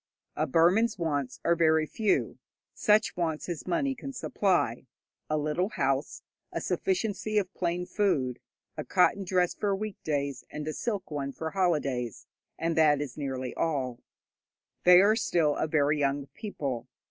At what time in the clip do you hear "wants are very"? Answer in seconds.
0.97-1.85